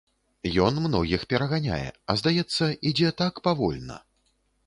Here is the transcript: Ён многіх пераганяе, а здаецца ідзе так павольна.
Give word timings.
Ён 0.67 0.79
многіх 0.85 1.25
пераганяе, 1.33 1.89
а 2.13 2.17
здаецца 2.21 2.71
ідзе 2.93 3.11
так 3.23 3.33
павольна. 3.49 3.99